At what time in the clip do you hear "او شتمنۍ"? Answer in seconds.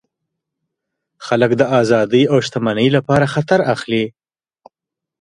2.31-2.87